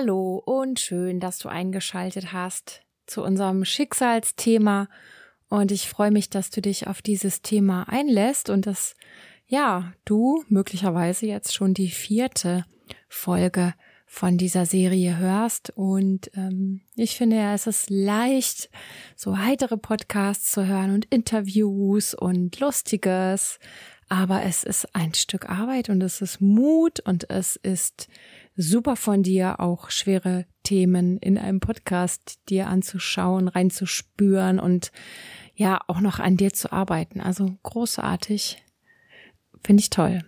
[0.00, 4.88] Hallo und schön, dass du eingeschaltet hast zu unserem Schicksalsthema.
[5.48, 8.94] Und ich freue mich, dass du dich auf dieses Thema einlässt und dass,
[9.48, 12.64] ja, du möglicherweise jetzt schon die vierte
[13.08, 13.74] Folge
[14.06, 15.70] von dieser Serie hörst.
[15.70, 18.70] Und ähm, ich finde ja, es ist leicht,
[19.16, 23.58] so heitere Podcasts zu hören und Interviews und Lustiges.
[24.08, 28.08] Aber es ist ein Stück Arbeit und es ist Mut und es ist
[28.58, 34.90] super von dir, auch schwere Themen in einem Podcast dir anzuschauen, reinzuspüren und
[35.54, 37.20] ja, auch noch an dir zu arbeiten.
[37.20, 38.62] Also großartig.
[39.62, 40.24] Finde ich toll.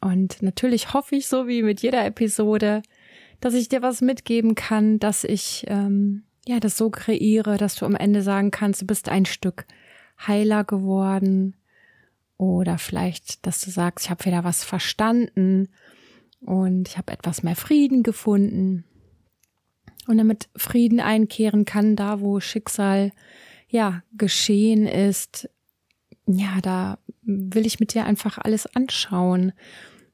[0.00, 2.82] Und natürlich hoffe ich, so wie mit jeder Episode,
[3.40, 7.86] dass ich dir was mitgeben kann, dass ich ähm, ja das so kreiere, dass du
[7.86, 9.66] am Ende sagen kannst, du bist ein Stück
[10.26, 11.56] heiler geworden.
[12.36, 15.68] Oder vielleicht, dass du sagst, ich habe wieder was verstanden
[16.40, 18.84] und ich habe etwas mehr Frieden gefunden.
[20.06, 23.12] Und damit Frieden einkehren kann, da wo Schicksal
[23.68, 25.48] ja geschehen ist,
[26.26, 29.52] ja, da will ich mit dir einfach alles anschauen,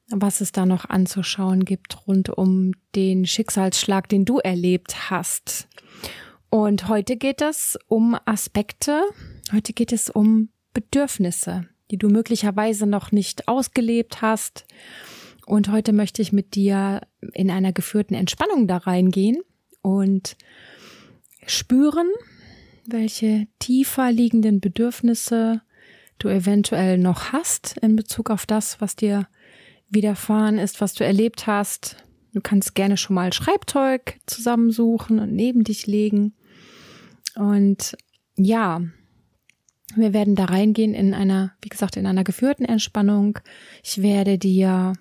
[0.09, 5.67] was es da noch anzuschauen gibt rund um den Schicksalsschlag, den du erlebt hast.
[6.49, 9.01] Und heute geht es um Aspekte,
[9.51, 14.65] heute geht es um Bedürfnisse, die du möglicherweise noch nicht ausgelebt hast
[15.47, 17.01] und heute möchte ich mit dir
[17.33, 19.37] in einer geführten Entspannung da reingehen
[19.81, 20.35] und
[21.45, 22.09] spüren,
[22.85, 25.61] welche tiefer liegenden Bedürfnisse
[26.19, 29.29] du eventuell noch hast in Bezug auf das, was dir
[29.89, 31.95] widerfahren ist, was du erlebt hast.
[32.33, 36.35] Du kannst gerne schon mal Schreibzeug zusammensuchen und neben dich legen.
[37.35, 37.95] Und
[38.35, 38.81] ja,
[39.95, 43.39] wir werden da reingehen in einer, wie gesagt, in einer geführten Entspannung.
[43.81, 44.91] Ich werde dir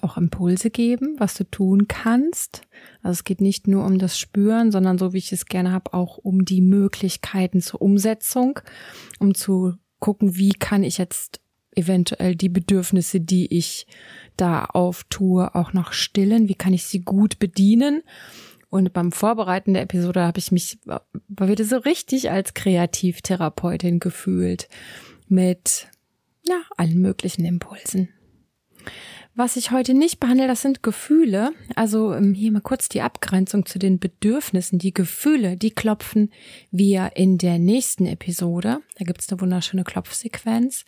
[0.00, 2.62] auch Impulse geben, was du tun kannst.
[3.02, 5.92] Also es geht nicht nur um das Spüren, sondern so wie ich es gerne habe,
[5.92, 8.58] auch um die Möglichkeiten zur Umsetzung,
[9.18, 11.40] um zu gucken, wie kann ich jetzt
[11.76, 13.86] eventuell die Bedürfnisse, die ich
[14.36, 18.02] da auftue, auch noch stillen, wie kann ich sie gut bedienen.
[18.70, 20.78] Und beim Vorbereiten der Episode habe ich mich
[21.28, 24.68] wieder so richtig als Kreativtherapeutin gefühlt
[25.28, 25.88] mit
[26.46, 28.08] ja, allen möglichen Impulsen.
[29.38, 31.52] Was ich heute nicht behandle, das sind Gefühle.
[31.76, 34.80] Also ähm, hier mal kurz die Abgrenzung zu den Bedürfnissen.
[34.80, 36.32] Die Gefühle, die klopfen
[36.72, 38.80] wir in der nächsten Episode.
[38.98, 40.84] Da gibt's eine wunderschöne Klopfsequenz.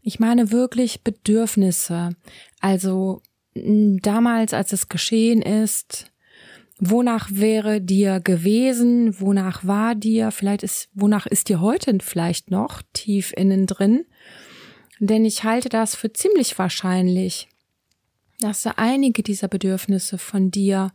[0.00, 2.16] Ich meine wirklich Bedürfnisse.
[2.58, 3.20] Also
[3.54, 6.10] damals, als es geschehen ist,
[6.78, 12.80] wonach wäre dir gewesen, wonach war dir, vielleicht ist, wonach ist dir heute vielleicht noch
[12.94, 14.06] tief innen drin.
[15.00, 17.49] Denn ich halte das für ziemlich wahrscheinlich,
[18.40, 20.92] dass da einige dieser Bedürfnisse von dir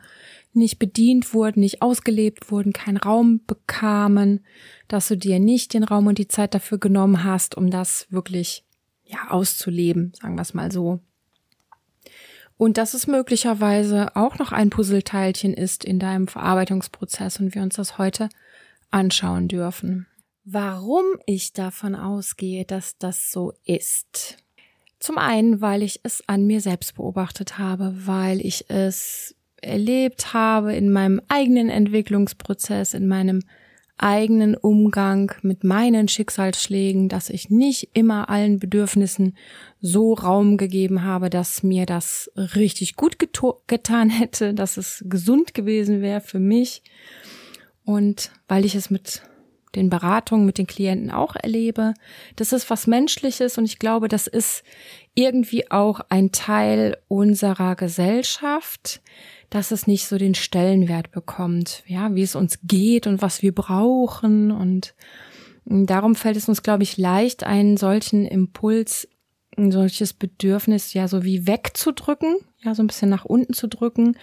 [0.53, 4.45] nicht bedient wurden, nicht ausgelebt wurden, keinen Raum bekamen,
[4.88, 8.63] dass du dir nicht den Raum und die Zeit dafür genommen hast, um das wirklich
[9.03, 11.00] ja auszuleben, sagen wir es mal so.
[12.57, 17.75] Und dass es möglicherweise auch noch ein Puzzleteilchen ist in deinem Verarbeitungsprozess und wir uns
[17.75, 18.29] das heute
[18.91, 20.07] anschauen dürfen.
[20.45, 24.38] Warum ich davon ausgehe, dass das so ist,
[25.05, 30.73] zum einen, weil ich es an mir selbst beobachtet habe, weil ich es erlebt habe
[30.73, 33.44] in meinem eigenen Entwicklungsprozess, in meinem
[33.97, 39.38] eigenen Umgang mit meinen Schicksalsschlägen, dass ich nicht immer allen Bedürfnissen
[39.79, 43.17] so Raum gegeben habe, dass mir das richtig gut
[43.67, 46.81] getan hätte, dass es gesund gewesen wäre für mich.
[47.83, 49.21] Und weil ich es mit
[49.75, 51.94] den Beratungen mit den Klienten auch erlebe.
[52.36, 54.63] Das ist was Menschliches und ich glaube, das ist
[55.13, 59.01] irgendwie auch ein Teil unserer Gesellschaft,
[59.50, 63.54] dass es nicht so den Stellenwert bekommt, ja, wie es uns geht und was wir
[63.54, 64.95] brauchen und
[65.66, 69.07] darum fällt es uns, glaube ich, leicht, einen solchen Impuls,
[69.57, 74.18] ein solches Bedürfnis ja so wie wegzudrücken, ja, so ein bisschen nach unten zu drücken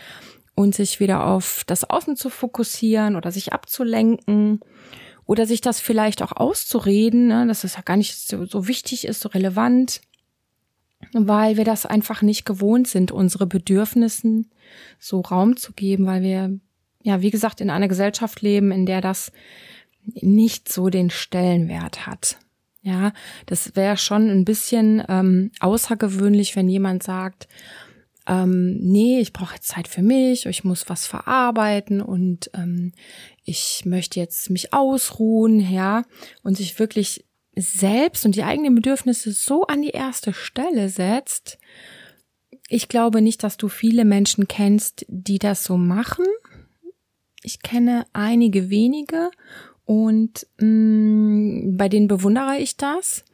[0.54, 4.60] und sich wieder auf das Außen zu fokussieren oder sich abzulenken
[5.32, 9.06] oder sich das vielleicht auch auszureden, ne, dass das ja gar nicht so, so wichtig
[9.06, 10.02] ist, so relevant,
[11.14, 14.50] weil wir das einfach nicht gewohnt sind, unsere Bedürfnissen
[14.98, 16.60] so Raum zu geben, weil wir,
[17.02, 19.32] ja, wie gesagt, in einer Gesellschaft leben, in der das
[20.04, 22.36] nicht so den Stellenwert hat.
[22.82, 23.14] Ja,
[23.46, 27.48] das wäre schon ein bisschen ähm, außergewöhnlich, wenn jemand sagt,
[28.26, 32.92] ähm, nee, ich brauche jetzt Zeit für mich, ich muss was verarbeiten und ähm,
[33.44, 36.04] ich möchte jetzt mich ausruhen, ja,
[36.42, 37.24] und sich wirklich
[37.56, 41.58] selbst und die eigenen Bedürfnisse so an die erste Stelle setzt,
[42.68, 46.24] Ich glaube nicht, dass du viele Menschen kennst, die das so machen.
[47.42, 49.30] Ich kenne einige wenige
[49.84, 53.24] und mh, mm, bei denen bewundere ich das.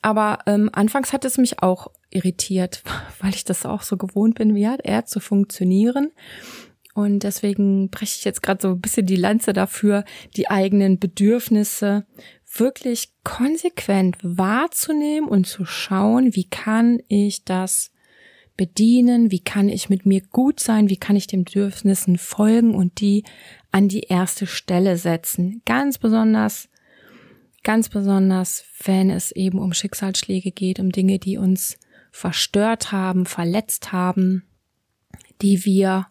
[0.00, 2.82] Aber ähm, anfangs hat es mich auch irritiert,
[3.20, 6.10] weil ich das auch so gewohnt bin, wie hat er zu funktionieren.
[6.94, 10.04] Und deswegen breche ich jetzt gerade so ein bisschen die Lanze dafür,
[10.36, 12.06] die eigenen Bedürfnisse
[12.54, 17.92] wirklich konsequent wahrzunehmen und zu schauen, wie kann ich das
[18.56, 23.00] bedienen, wie kann ich mit mir gut sein, wie kann ich den Bedürfnissen folgen und
[23.00, 23.24] die
[23.70, 25.62] an die erste Stelle setzen.
[25.64, 26.68] Ganz besonders,
[27.62, 31.78] ganz besonders, wenn es eben um Schicksalsschläge geht, um Dinge, die uns
[32.12, 34.44] verstört haben, verletzt haben,
[35.40, 36.06] die wir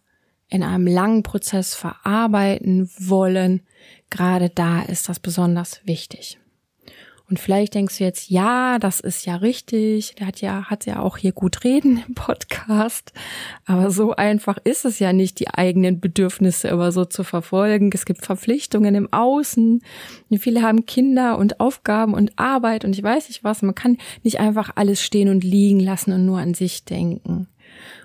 [0.50, 3.62] in einem langen Prozess verarbeiten wollen,
[4.10, 6.41] gerade da ist das besonders wichtig.
[7.32, 11.00] Und vielleicht denkst du jetzt, ja, das ist ja richtig, der hat ja, hat ja
[11.00, 13.14] auch hier gut reden im Podcast.
[13.66, 17.90] Aber so einfach ist es ja nicht, die eigenen Bedürfnisse immer so zu verfolgen.
[17.94, 19.82] Es gibt Verpflichtungen im Außen.
[20.40, 23.62] Viele haben Kinder und Aufgaben und Arbeit und ich weiß nicht was.
[23.62, 27.48] Man kann nicht einfach alles stehen und liegen lassen und nur an sich denken.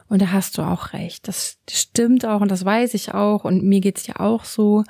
[0.09, 1.27] Und da hast du auch recht.
[1.27, 4.85] Das stimmt auch und das weiß ich auch und mir geht's ja auch so.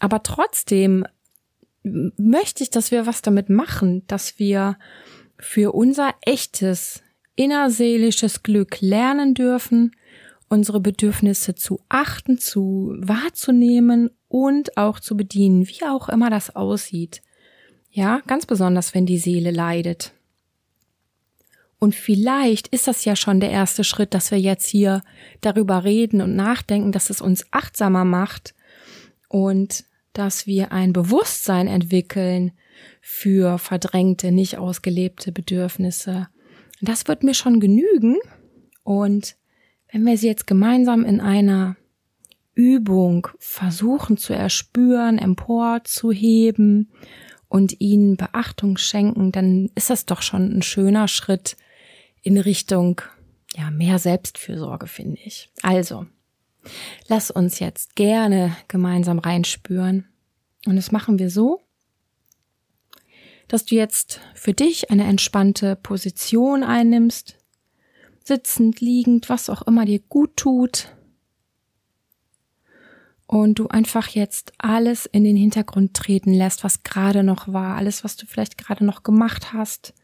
[0.00, 1.04] Aber trotzdem
[2.16, 4.78] möchte ich, dass wir was damit machen, dass wir
[5.38, 7.02] für unser echtes
[7.36, 9.92] innerseelisches Glück lernen dürfen,
[10.48, 17.22] unsere Bedürfnisse zu achten, zu wahrzunehmen und auch zu bedienen, wie auch immer das aussieht.
[17.90, 20.12] Ja, ganz besonders, wenn die Seele leidet.
[21.78, 25.02] Und vielleicht ist das ja schon der erste Schritt, dass wir jetzt hier
[25.40, 28.54] darüber reden und nachdenken, dass es uns achtsamer macht
[29.28, 32.52] und dass wir ein Bewusstsein entwickeln
[33.00, 36.28] für verdrängte, nicht ausgelebte Bedürfnisse.
[36.80, 38.16] Das wird mir schon genügen.
[38.82, 39.36] Und
[39.90, 41.76] wenn wir sie jetzt gemeinsam in einer
[42.54, 46.90] Übung versuchen zu erspüren, emporzuheben
[47.48, 51.56] und ihnen Beachtung schenken, dann ist das doch schon ein schöner Schritt
[52.22, 53.00] in Richtung
[53.54, 55.50] ja mehr Selbstfürsorge, finde ich.
[55.62, 56.06] Also,
[57.08, 60.06] lass uns jetzt gerne gemeinsam reinspüren.
[60.66, 61.60] Und das machen wir so,
[63.48, 67.36] dass du jetzt für dich eine entspannte Position einnimmst,
[68.22, 70.94] sitzend, liegend, was auch immer dir gut tut.
[73.26, 78.04] Und du einfach jetzt alles in den Hintergrund treten lässt, was gerade noch war, alles,
[78.04, 79.94] was du vielleicht gerade noch gemacht hast,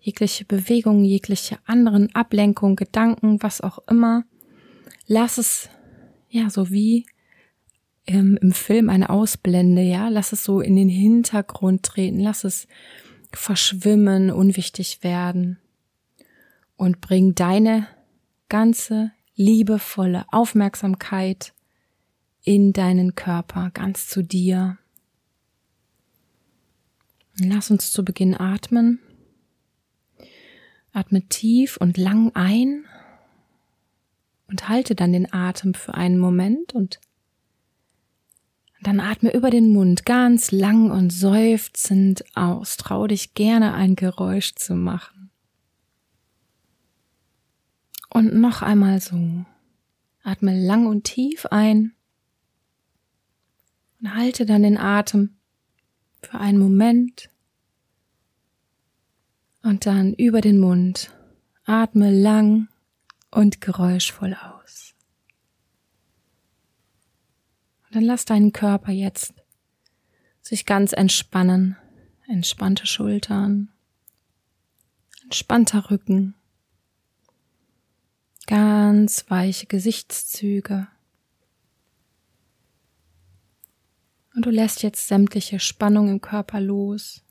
[0.00, 4.24] jegliche Bewegung, jegliche anderen Ablenkung, Gedanken, was auch immer.
[5.06, 5.68] Lass es,
[6.32, 7.06] ja, so wie
[8.06, 10.08] ähm, im Film eine Ausblende, ja.
[10.08, 12.66] Lass es so in den Hintergrund treten, lass es
[13.32, 15.58] verschwimmen, unwichtig werden
[16.76, 17.86] und bring deine
[18.48, 21.52] ganze liebevolle Aufmerksamkeit
[22.42, 24.78] in deinen Körper, ganz zu dir.
[27.38, 29.00] Lass uns zu Beginn atmen.
[30.92, 32.84] Atme tief und lang ein
[34.52, 37.00] und halte dann den Atem für einen Moment und
[38.82, 42.76] dann atme über den Mund ganz lang und seufzend aus.
[42.76, 45.30] Trau dich gerne ein Geräusch zu machen.
[48.10, 49.46] Und noch einmal so.
[50.22, 51.94] Atme lang und tief ein
[54.00, 55.38] und halte dann den Atem
[56.20, 57.30] für einen Moment
[59.62, 61.10] und dann über den Mund
[61.64, 62.68] atme lang
[63.32, 64.94] und geräuschvoll aus.
[67.86, 69.34] Und dann lass deinen Körper jetzt
[70.40, 71.76] sich ganz entspannen.
[72.28, 73.70] Entspannte Schultern,
[75.24, 76.34] entspannter Rücken,
[78.46, 80.88] ganz weiche Gesichtszüge.
[84.34, 87.22] Und du lässt jetzt sämtliche Spannung im Körper los.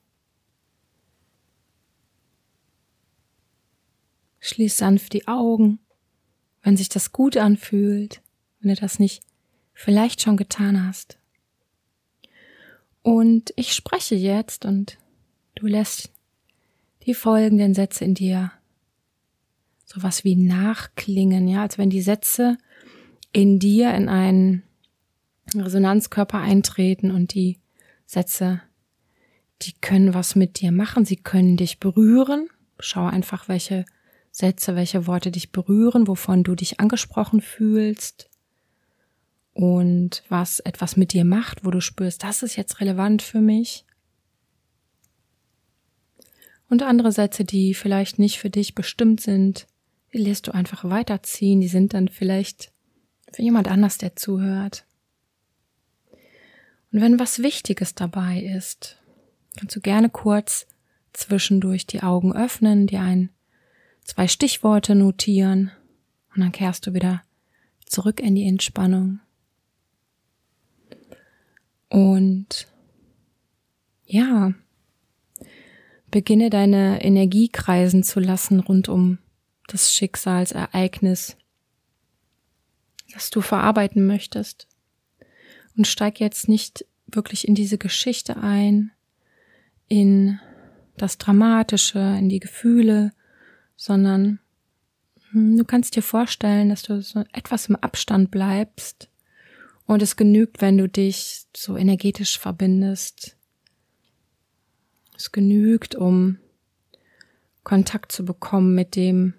[4.39, 5.79] Schließ sanft die Augen,
[6.63, 8.21] wenn sich das gut anfühlt,
[8.59, 9.23] wenn du das nicht
[9.73, 11.17] vielleicht schon getan hast.
[13.01, 14.97] Und ich spreche jetzt und
[15.55, 16.11] du lässt
[17.05, 18.51] die folgenden Sätze in dir
[19.85, 22.57] sowas wie nachklingen, ja, als wenn die Sätze
[23.33, 24.63] in dir in einen
[25.55, 27.59] Resonanzkörper eintreten und die
[28.05, 28.61] Sätze,
[29.63, 32.47] die können was mit dir machen, sie können dich berühren.
[32.79, 33.85] Schau einfach, welche
[34.31, 38.29] Sätze, welche Worte dich berühren, wovon du dich angesprochen fühlst
[39.53, 43.85] und was etwas mit dir macht, wo du spürst, das ist jetzt relevant für mich.
[46.69, 49.67] Und andere Sätze, die vielleicht nicht für dich bestimmt sind,
[50.13, 51.59] die lässt du einfach weiterziehen.
[51.59, 52.71] Die sind dann vielleicht
[53.33, 54.85] für jemand anders, der zuhört.
[56.91, 58.97] Und wenn was Wichtiges dabei ist,
[59.57, 60.65] kannst du gerne kurz
[61.13, 63.29] zwischendurch die Augen öffnen, dir ein,
[64.03, 65.72] zwei Stichworte notieren
[66.34, 67.22] und dann kehrst du wieder
[67.86, 69.20] zurück in die Entspannung.
[71.89, 72.67] Und
[74.05, 74.53] ja,
[76.10, 79.17] beginne deine Energie kreisen zu lassen rund um
[79.67, 81.38] das Schicksalsereignis,
[83.13, 84.67] das du verarbeiten möchtest.
[85.77, 88.91] Und steig jetzt nicht wirklich in diese Geschichte ein,
[89.88, 90.39] in
[90.98, 93.12] das Dramatische, in die Gefühle,
[93.81, 94.38] sondern
[95.31, 99.09] hm, du kannst dir vorstellen, dass du so etwas im Abstand bleibst
[99.88, 103.35] und es genügt, wenn du dich so energetisch verbindest.
[105.17, 106.38] Es genügt, um
[107.63, 109.33] Kontakt zu bekommen mit dem,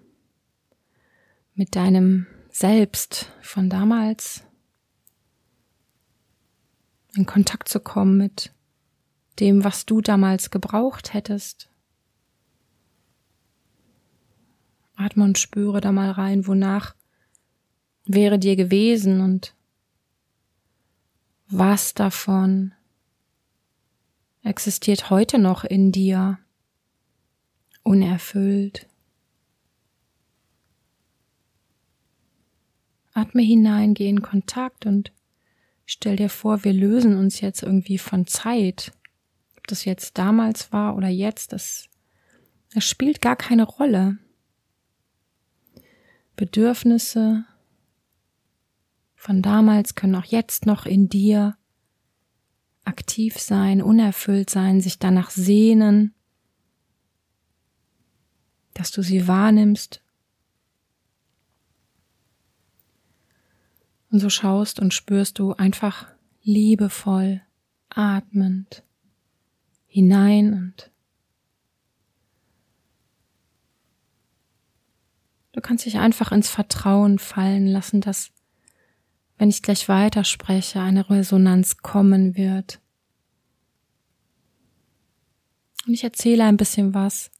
[1.55, 4.43] mit deinem Selbst von damals,
[7.15, 8.51] in Kontakt zu kommen mit
[9.39, 11.69] dem, was du damals gebraucht hättest.
[15.03, 16.95] Atme und spüre da mal rein, wonach
[18.05, 19.53] wäre dir gewesen und
[21.47, 22.73] was davon
[24.43, 26.39] existiert heute noch in dir,
[27.83, 28.87] unerfüllt.
[33.13, 35.11] Atme hinein, geh in Kontakt und
[35.85, 38.91] stell dir vor, wir lösen uns jetzt irgendwie von Zeit.
[39.57, 41.87] Ob das jetzt damals war oder jetzt, das,
[42.73, 44.17] das spielt gar keine Rolle.
[46.35, 47.45] Bedürfnisse
[49.15, 51.55] von damals können auch jetzt noch in dir
[52.83, 56.13] aktiv sein, unerfüllt sein, sich danach sehnen,
[58.73, 60.03] dass du sie wahrnimmst
[64.13, 66.05] Und so schaust und spürst du einfach
[66.43, 67.41] liebevoll,
[67.89, 68.83] atmend
[69.87, 70.91] hinein und
[75.53, 78.31] du kannst dich einfach ins Vertrauen fallen lassen, dass
[79.37, 82.79] wenn ich gleich weiterspreche, eine Resonanz kommen wird.
[85.87, 87.31] Und ich erzähle ein bisschen was,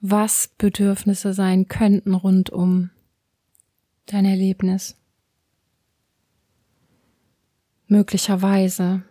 [0.00, 2.90] was Bedürfnisse sein könnten rund um
[4.06, 4.96] dein Erlebnis
[7.88, 9.02] möglicherweise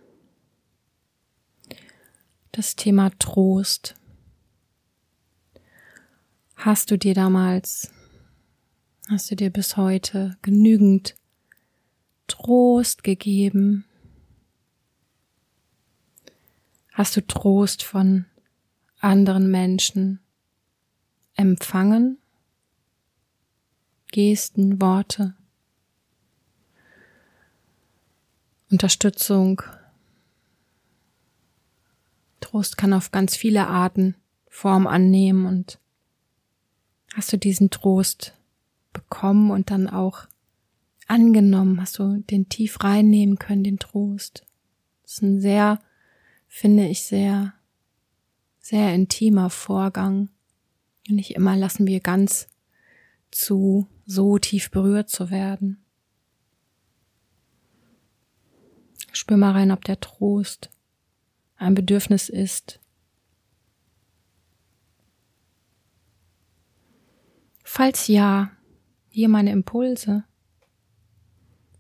[2.52, 3.96] das Thema Trost.
[6.66, 7.92] Hast du dir damals,
[9.08, 11.14] hast du dir bis heute genügend
[12.26, 13.86] Trost gegeben?
[16.92, 18.26] Hast du Trost von
[19.00, 20.22] anderen Menschen
[21.36, 22.18] empfangen?
[24.08, 25.36] Gesten, Worte?
[28.72, 29.62] Unterstützung.
[32.40, 34.16] Trost kann auf ganz viele Arten
[34.50, 35.78] Form annehmen und
[37.16, 38.34] hast du diesen Trost
[38.92, 40.28] bekommen und dann auch
[41.08, 44.46] angenommen, hast du den tief reinnehmen können, den Trost.
[45.04, 45.80] Das ist ein sehr,
[46.48, 47.54] finde ich, sehr,
[48.60, 50.30] sehr intimer Vorgang.
[51.08, 52.48] Und nicht immer lassen wir ganz
[53.32, 55.84] zu, so tief berührt zu werden.
[59.14, 60.70] Spür mal rein, ob der Trost
[61.56, 62.82] ein Bedürfnis ist.
[67.68, 68.52] Falls ja,
[69.10, 70.24] hier meine Impulse.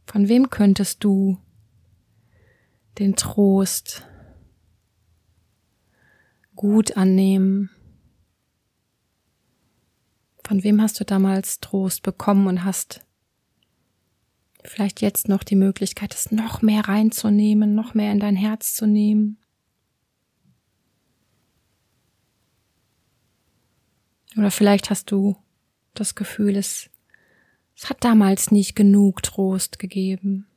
[0.07, 1.37] Von wem könntest du
[2.97, 4.05] den Trost
[6.55, 7.69] gut annehmen?
[10.43, 13.05] Von wem hast du damals Trost bekommen und hast
[14.63, 18.87] vielleicht jetzt noch die Möglichkeit, es noch mehr reinzunehmen, noch mehr in dein Herz zu
[18.87, 19.37] nehmen.
[24.35, 25.37] Oder vielleicht hast du
[25.99, 26.89] das Gefühl, es,
[27.75, 30.47] es hat damals nicht genug Trost gegeben.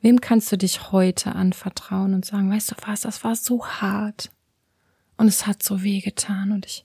[0.00, 4.30] Wem kannst du dich heute anvertrauen und sagen, weißt du was, das war so hart
[5.16, 6.84] und es hat so weh getan und ich,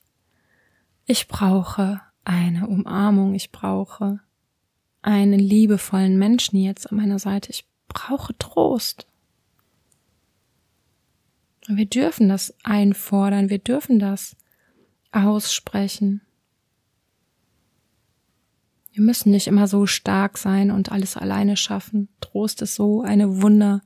[1.06, 4.22] ich brauche eine Umarmung, ich brauche
[5.02, 9.08] einen liebevollen Menschen jetzt an meiner Seite, ich brauche Trost.
[11.68, 14.36] Und wir dürfen das einfordern, wir dürfen das
[15.12, 16.22] aussprechen.
[18.94, 22.10] Wir müssen nicht immer so stark sein und alles alleine schaffen.
[22.20, 23.82] Trost ist so eine wunder,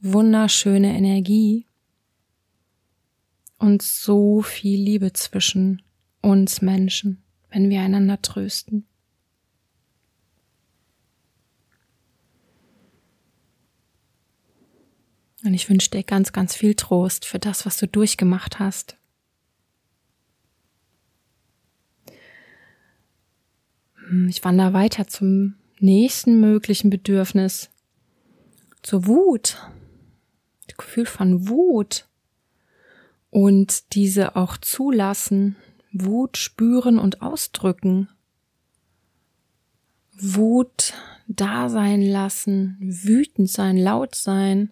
[0.00, 1.66] wunderschöne Energie.
[3.62, 5.82] und so viel Liebe zwischen
[6.20, 8.88] uns Menschen, wenn wir einander trösten.
[15.44, 18.96] Und ich wünsche dir ganz, ganz viel Trost für das, was du durchgemacht hast.
[24.08, 27.70] Hm, ich wandere weiter zum nächsten möglichen Bedürfnis,
[28.82, 29.58] zur Wut.
[30.68, 32.06] Das Gefühl von Wut.
[33.30, 35.56] Und diese auch zulassen,
[35.92, 38.08] Wut spüren und ausdrücken.
[40.12, 40.94] Wut
[41.26, 44.70] da sein lassen, wütend sein, laut sein,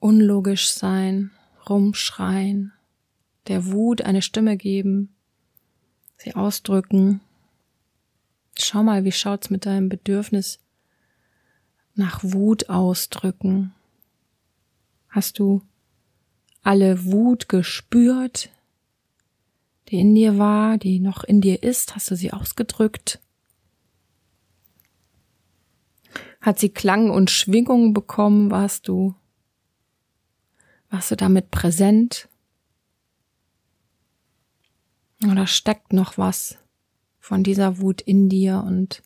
[0.00, 1.30] unlogisch sein,
[1.68, 2.72] rumschreien,
[3.46, 5.14] der Wut eine Stimme geben,
[6.16, 7.20] sie ausdrücken.
[8.56, 10.60] Schau mal, wie schaut's mit deinem Bedürfnis
[11.94, 13.74] nach Wut ausdrücken?
[15.08, 15.62] Hast du
[16.62, 18.50] alle Wut gespürt,
[19.88, 21.94] die in dir war, die noch in dir ist?
[21.94, 23.20] Hast du sie ausgedrückt?
[26.40, 28.50] Hat sie Klang und Schwingung bekommen?
[28.50, 29.14] Warst du,
[30.90, 32.28] warst du damit präsent?
[35.24, 36.58] Oder steckt noch was
[37.18, 39.02] von dieser Wut in dir und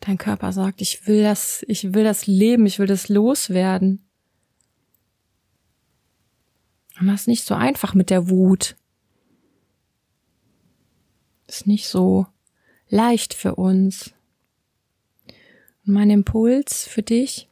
[0.00, 4.04] dein Körper sagt, ich will das, ich will das leben, ich will das loswerden.
[7.00, 8.76] Und das ist nicht so einfach mit der Wut.
[11.46, 12.26] Ist nicht so
[12.88, 14.12] leicht für uns.
[15.86, 17.48] Und mein Impuls für dich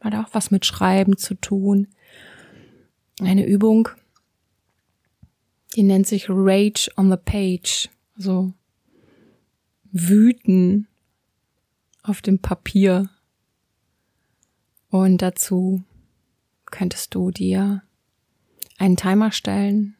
[0.00, 1.88] hat auch was mit Schreiben zu tun.
[3.20, 3.88] Eine Übung,
[5.74, 7.88] die nennt sich Rage on the Page.
[8.16, 8.52] Also
[9.90, 10.88] wüten
[12.02, 13.10] auf dem Papier.
[14.90, 15.82] Und dazu
[16.66, 17.82] könntest du dir
[18.78, 19.96] einen Timer stellen.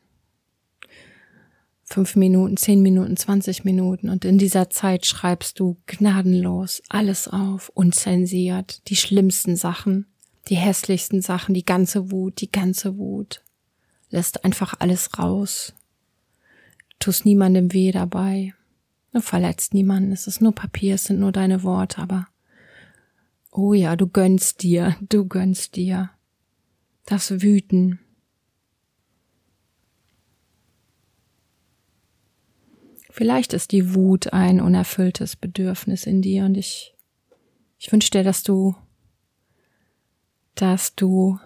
[1.85, 4.09] Fünf Minuten, zehn Minuten, zwanzig Minuten.
[4.09, 10.07] Und in dieser Zeit schreibst du gnadenlos alles auf, unzensiert, die schlimmsten Sachen,
[10.49, 13.43] die hässlichsten Sachen, die ganze Wut, die ganze Wut.
[14.11, 15.75] Lässt einfach alles raus.
[16.91, 18.55] Du tust niemandem weh dabei.
[19.13, 20.13] Du verletzt niemanden.
[20.13, 22.29] Es ist nur Papier, es sind nur deine Worte, aber
[23.51, 26.11] oh ja, du gönnst dir, du gönnst dir
[27.07, 27.99] das Wüten.
[33.11, 36.95] Vielleicht ist die Wut ein unerfülltes Bedürfnis in dir und ich,
[37.79, 38.77] ich wünsche dir, dass du,
[40.57, 41.39] dass du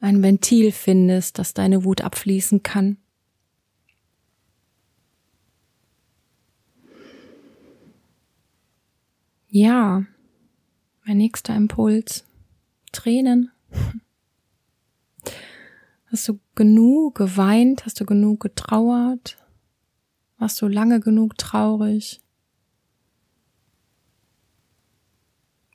[0.00, 2.96] ein Ventil findest, dass deine Wut abfließen kann.
[9.48, 10.04] Ja,
[11.04, 12.24] mein nächster Impuls.
[12.92, 13.50] Tränen.
[16.06, 17.84] Hast du genug geweint?
[17.84, 19.36] Hast du genug getrauert?
[20.38, 22.20] Warst du lange genug traurig?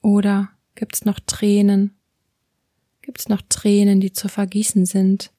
[0.01, 2.00] Oder gibt's noch Tränen?
[3.11, 5.33] Gibt's noch Tränen, die zu vergießen sind?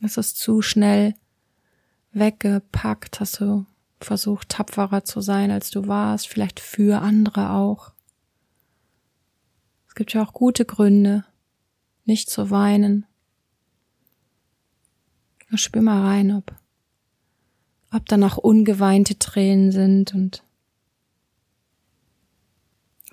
[0.00, 1.12] Es ist zu schnell
[2.12, 3.20] weggepackt?
[3.20, 3.66] Hast du
[4.00, 6.26] versucht, tapferer zu sein, als du warst?
[6.26, 7.92] Vielleicht für andere auch?
[9.88, 11.26] Es gibt ja auch gute Gründe,
[12.06, 13.04] nicht zu weinen.
[15.52, 16.56] Spür mal rein, ob,
[17.92, 20.42] ob da noch ungeweinte Tränen sind und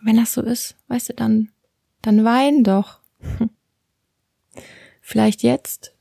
[0.02, 1.52] wenn das so ist, weißt du, dann,
[2.02, 3.00] dann wein doch.
[5.02, 5.94] Vielleicht jetzt.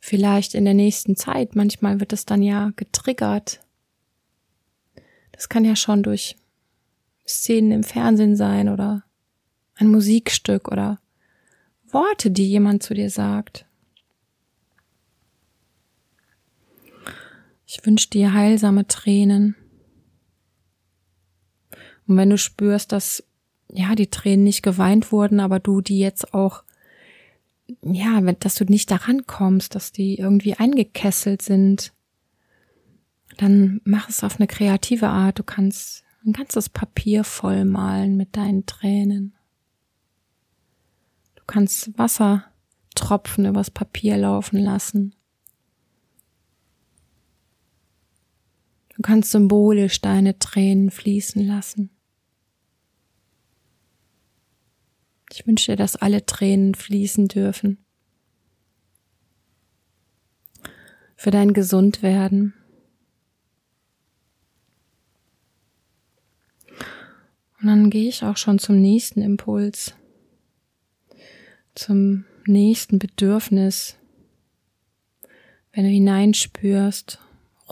[0.00, 1.54] Vielleicht in der nächsten Zeit.
[1.54, 3.60] Manchmal wird es dann ja getriggert.
[5.32, 6.36] Das kann ja schon durch
[7.26, 9.04] Szenen im Fernsehen sein oder
[9.76, 10.98] ein Musikstück oder
[11.88, 13.66] Worte, die jemand zu dir sagt.
[17.66, 19.54] Ich wünsche dir heilsame Tränen.
[22.10, 23.22] Und wenn du spürst, dass
[23.72, 26.64] ja die Tränen nicht geweint wurden, aber du die jetzt auch
[27.82, 31.92] ja, dass du nicht daran kommst, dass die irgendwie eingekesselt sind,
[33.36, 35.38] dann mach es auf eine kreative Art.
[35.38, 39.36] Du kannst ein ganzes Papier vollmalen mit deinen Tränen.
[41.36, 45.14] Du kannst Wassertropfen übers Papier laufen lassen.
[48.96, 51.90] Du kannst symbolisch deine Tränen fließen lassen.
[55.32, 57.84] Ich wünsche dir, dass alle Tränen fließen dürfen.
[61.16, 62.54] Für dein Gesundwerden.
[67.60, 69.94] Und dann gehe ich auch schon zum nächsten Impuls.
[71.74, 73.96] zum nächsten Bedürfnis,
[75.72, 77.18] wenn du hineinspürst,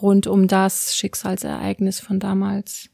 [0.00, 2.90] rund um das Schicksalsereignis von damals.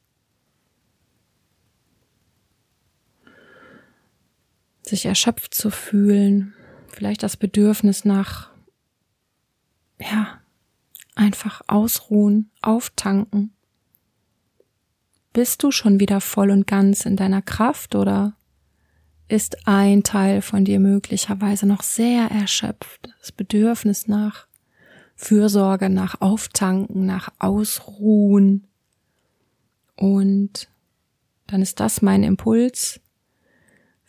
[4.85, 6.55] Sich erschöpft zu fühlen,
[6.89, 8.51] vielleicht das Bedürfnis nach,
[9.99, 10.41] ja,
[11.15, 13.53] einfach ausruhen, auftanken.
[15.33, 18.37] Bist du schon wieder voll und ganz in deiner Kraft oder
[19.27, 23.09] ist ein Teil von dir möglicherweise noch sehr erschöpft?
[23.21, 24.47] Das Bedürfnis nach
[25.17, 28.67] Fürsorge, nach Auftanken, nach Ausruhen.
[29.97, 30.69] Und
[31.47, 33.01] dann ist das mein Impuls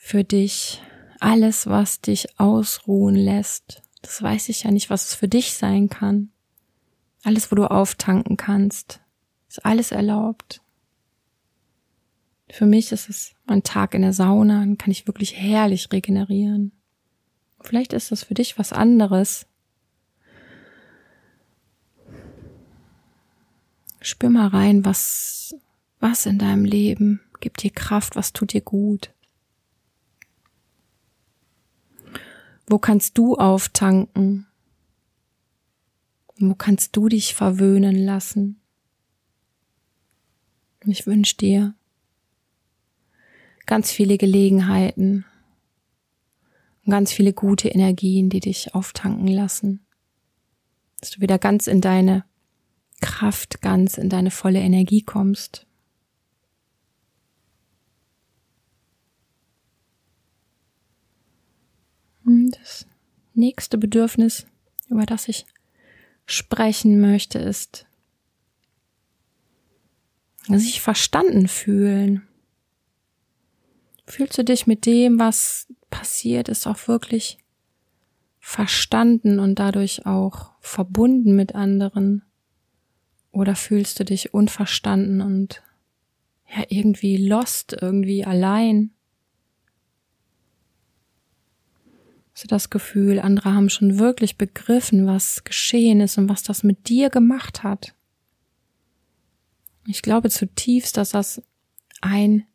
[0.05, 0.83] für dich.
[1.19, 5.89] Alles, was dich ausruhen lässt, das weiß ich ja nicht, was es für dich sein
[5.89, 6.29] kann.
[7.23, 9.01] Alles, wo du auftanken kannst,
[9.49, 10.61] ist alles erlaubt.
[12.51, 16.71] Für mich ist es ein Tag in der Sauna, dann kann ich wirklich herrlich regenerieren.
[17.61, 19.47] Vielleicht ist das für dich was anderes.
[24.01, 25.55] Spür mal rein, was,
[25.99, 29.14] was in deinem Leben gibt dir Kraft, was tut dir gut.
[32.67, 34.47] Wo kannst du auftanken?
[36.37, 38.59] Wo kannst du dich verwöhnen lassen?
[40.85, 41.75] Ich wünsche dir
[43.65, 45.25] ganz viele Gelegenheiten
[46.85, 49.85] und ganz viele gute Energien, die dich auftanken lassen.
[50.99, 52.25] Dass du wieder ganz in deine
[53.01, 55.67] Kraft, ganz in deine volle Energie kommst.
[62.25, 62.85] Das
[63.33, 64.45] nächste Bedürfnis,
[64.89, 65.45] über das ich
[66.25, 67.85] sprechen möchte, ist
[70.47, 72.27] sich verstanden fühlen.
[74.07, 77.39] Fühlst du dich mit dem, was passiert ist, auch wirklich
[78.39, 82.23] verstanden und dadurch auch verbunden mit anderen?
[83.31, 85.63] Oder fühlst du dich unverstanden und
[86.55, 88.94] ja irgendwie lost, irgendwie allein?
[92.41, 96.89] Du das Gefühl, andere haben schon wirklich begriffen, was geschehen ist und was das mit
[96.89, 97.95] dir gemacht hat?
[99.87, 101.41] Ich glaube zutiefst, dass das
[102.01, 102.45] ein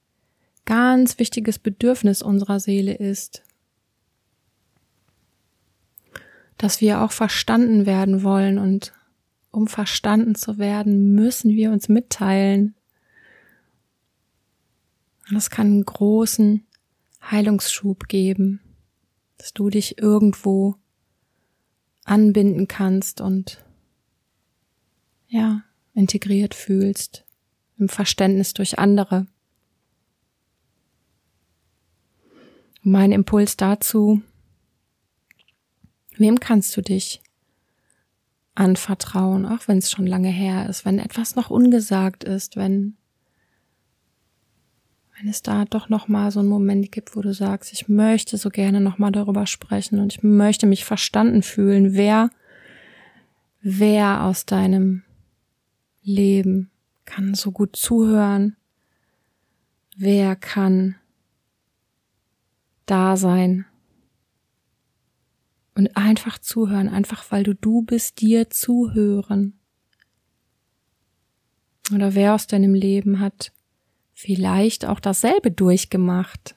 [0.66, 3.42] ganz wichtiges Bedürfnis unserer Seele ist,
[6.58, 8.92] dass wir auch verstanden werden wollen und
[9.50, 12.74] um verstanden zu werden, müssen wir uns mitteilen.
[15.28, 16.66] Und das kann einen großen
[17.22, 18.60] Heilungsschub geben,
[19.40, 20.74] dass du dich irgendwo
[22.04, 23.64] anbinden kannst und
[25.28, 25.62] ja,
[25.94, 27.24] integriert fühlst
[27.78, 29.26] im Verständnis durch andere.
[32.82, 34.20] Mein Impuls dazu,
[36.18, 37.22] wem kannst du dich
[38.54, 42.98] anvertrauen, auch wenn es schon lange her ist, wenn etwas noch ungesagt ist, wenn
[45.20, 48.38] wenn es da doch noch mal so einen Moment gibt, wo du sagst, ich möchte
[48.38, 52.30] so gerne noch mal darüber sprechen und ich möchte mich verstanden fühlen, wer
[53.60, 55.02] wer aus deinem
[56.02, 56.70] Leben
[57.04, 58.56] kann so gut zuhören,
[59.96, 60.96] wer kann
[62.86, 63.66] da sein,
[65.80, 69.58] und einfach zuhören, einfach weil du du bist, dir zuhören.
[71.94, 73.52] Oder wer aus deinem Leben hat
[74.20, 76.54] vielleicht auch dasselbe durchgemacht.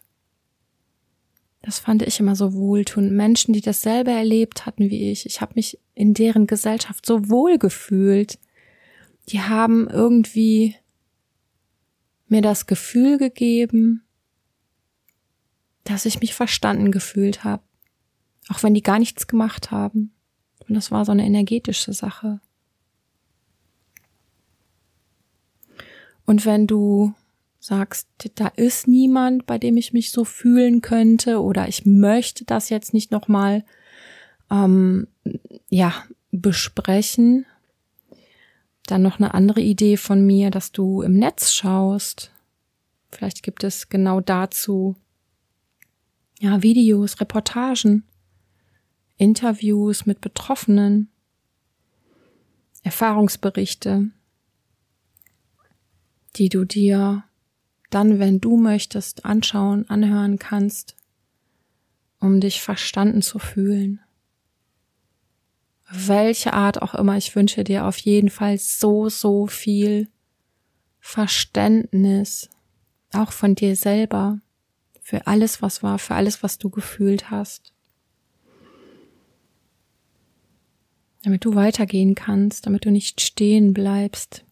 [1.62, 3.14] Das fand ich immer so wohltuend.
[3.14, 5.26] Menschen, die dasselbe erlebt hatten wie ich.
[5.26, 8.38] Ich habe mich in deren Gesellschaft so wohl gefühlt.
[9.30, 10.76] Die haben irgendwie
[12.28, 14.04] mir das Gefühl gegeben,
[15.86, 17.64] dass ich mich verstanden gefühlt habe.
[18.50, 20.12] Auch wenn die gar nichts gemacht haben.
[20.68, 22.42] Und das war so eine energetische Sache.
[26.26, 27.14] Und wenn du
[27.64, 32.70] sagst, da ist niemand, bei dem ich mich so fühlen könnte, oder ich möchte das
[32.70, 33.64] jetzt nicht nochmal
[34.52, 35.08] ähm,
[35.70, 35.94] ja,
[36.32, 37.46] besprechen,
[38.86, 42.32] dann noch eine andere Idee von mir, dass du im Netz schaust.
[43.12, 44.98] Vielleicht gibt es genau dazu
[46.40, 48.04] ja Videos, Reportagen
[49.16, 51.10] Interviews mit Betroffenen,
[52.82, 54.10] Erfahrungsberichte,
[56.36, 57.24] die du dir
[57.94, 60.96] dann, wenn du möchtest, anschauen, anhören kannst,
[62.20, 64.00] um dich verstanden zu fühlen.
[65.92, 70.08] Welche Art auch immer, ich wünsche dir auf jeden Fall so, so viel
[71.00, 72.50] Verständnis,
[73.12, 74.40] auch von dir selber,
[75.02, 77.74] für alles, was war, für alles, was du gefühlt hast.
[81.24, 84.46] Damit du weitergehen kannst, damit du nicht stehen bleibst,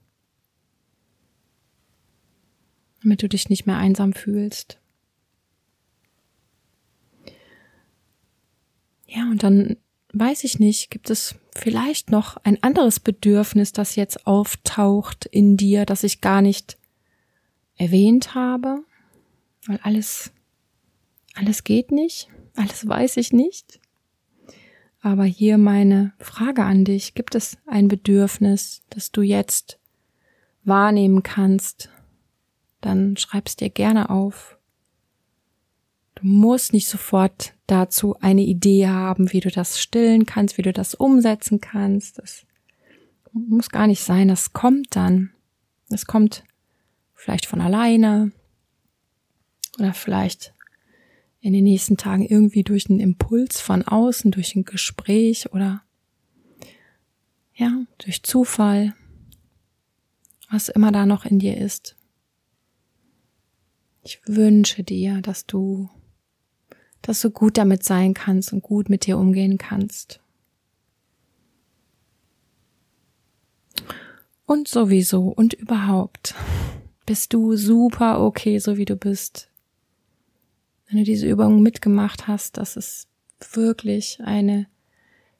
[3.01, 4.79] damit du dich nicht mehr einsam fühlst.
[9.07, 9.77] Ja, und dann
[10.13, 15.85] weiß ich nicht, gibt es vielleicht noch ein anderes Bedürfnis, das jetzt auftaucht in dir,
[15.85, 16.77] das ich gar nicht
[17.75, 18.83] erwähnt habe,
[19.65, 20.31] weil alles,
[21.33, 23.79] alles geht nicht, alles weiß ich nicht.
[25.01, 29.79] Aber hier meine Frage an dich, gibt es ein Bedürfnis, das du jetzt
[30.63, 31.89] wahrnehmen kannst,
[32.81, 34.57] dann schreib's dir gerne auf.
[36.15, 40.73] Du musst nicht sofort dazu eine Idee haben, wie du das stillen kannst, wie du
[40.73, 42.19] das umsetzen kannst.
[42.19, 42.45] Das
[43.33, 45.31] muss gar nicht sein, das kommt dann.
[45.89, 46.43] Das kommt
[47.13, 48.31] vielleicht von alleine
[49.79, 50.53] oder vielleicht
[51.39, 55.81] in den nächsten Tagen irgendwie durch einen Impuls von außen, durch ein Gespräch oder
[57.55, 58.93] ja, durch Zufall,
[60.49, 61.95] was immer da noch in dir ist.
[64.03, 65.89] Ich wünsche dir, dass du,
[67.01, 70.19] dass du gut damit sein kannst und gut mit dir umgehen kannst.
[74.45, 76.35] Und sowieso und überhaupt
[77.05, 79.49] bist du super okay, so wie du bist.
[80.87, 83.07] Wenn du diese Übung mitgemacht hast, das ist
[83.53, 84.67] wirklich eine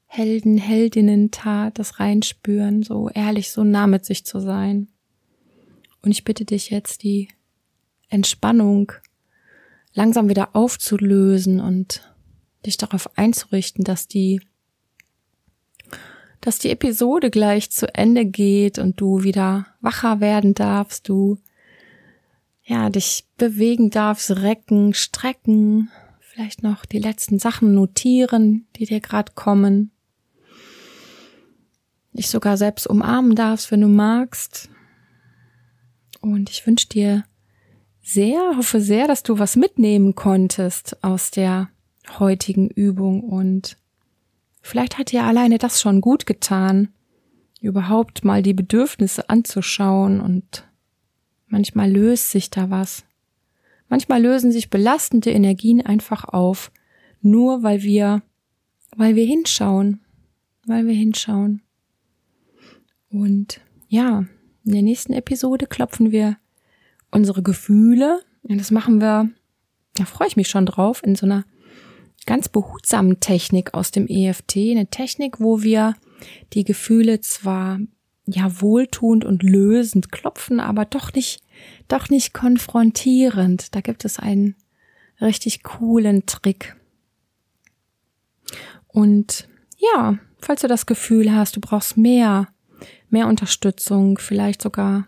[0.06, 4.88] Helden, Heldinnen-Tat, das Reinspüren, so ehrlich, so nah mit sich zu sein.
[6.02, 7.30] Und ich bitte dich jetzt, die
[8.12, 8.92] Entspannung
[9.94, 12.14] langsam wieder aufzulösen und
[12.66, 14.42] dich darauf einzurichten, dass die,
[16.40, 21.40] dass die Episode gleich zu Ende geht und du wieder wacher werden darfst, du
[22.64, 29.34] ja, dich bewegen darfst, recken, strecken, vielleicht noch die letzten Sachen notieren, die dir gerade
[29.34, 29.92] kommen.
[32.14, 34.70] Dich sogar selbst umarmen darfst, wenn du magst.
[36.22, 37.24] Und ich wünsche dir
[38.14, 41.70] sehr, hoffe sehr, dass du was mitnehmen konntest aus der
[42.20, 43.78] heutigen Übung und
[44.62, 46.90] vielleicht hat dir alleine das schon gut getan,
[47.62, 50.68] überhaupt mal die Bedürfnisse anzuschauen und
[51.48, 53.06] manchmal löst sich da was.
[53.88, 56.72] Manchmal lösen sich belastende Energien einfach auf,
[57.22, 58.24] nur weil wir,
[58.96, 60.02] weil wir hinschauen,
[60.66, 61.62] weil wir hinschauen.
[63.10, 64.26] Und ja,
[64.64, 66.38] in der nächsten Episode klopfen wir
[67.12, 68.22] unsere Gefühle.
[68.44, 69.30] Und das machen wir,
[69.96, 71.46] da freue ich mich schon drauf, in so einer
[72.26, 74.58] ganz behutsamen Technik aus dem EFT.
[74.58, 75.96] Eine Technik, wo wir
[76.54, 77.80] die Gefühle zwar
[78.26, 81.42] ja wohltuend und lösend klopfen, aber doch nicht,
[81.88, 83.76] doch nicht konfrontierend.
[83.76, 84.56] Da gibt es einen
[85.20, 86.76] richtig coolen Trick.
[88.88, 89.48] Und
[89.78, 92.48] ja, falls du das Gefühl hast, du brauchst mehr,
[93.10, 95.08] mehr Unterstützung, vielleicht sogar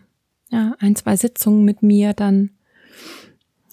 [0.54, 2.50] ja, ein, zwei Sitzungen mit mir, dann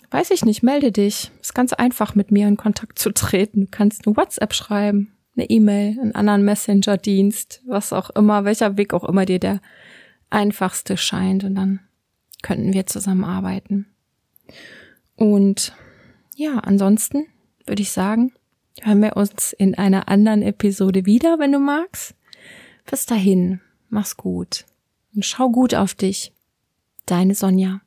[0.10, 1.32] weiß ich nicht, melde dich.
[1.40, 3.62] Ist ganz einfach, mit mir in Kontakt zu treten.
[3.62, 8.96] Du kannst eine WhatsApp schreiben, eine E-Mail, einen anderen Messenger-Dienst, was auch immer, welcher Weg
[8.96, 9.62] auch immer dir der
[10.32, 11.44] einfachste scheint.
[11.44, 11.82] Und dann
[12.42, 13.86] könnten wir zusammenarbeiten.
[15.16, 15.76] Und
[16.36, 17.28] ja, ansonsten
[17.68, 18.34] würde ich sagen,
[18.82, 22.16] hören wir uns in einer anderen Episode wieder, wenn du magst.
[22.90, 24.66] Bis dahin, mach's gut
[25.14, 26.34] und schau gut auf dich.
[27.12, 27.82] Deine Sonja.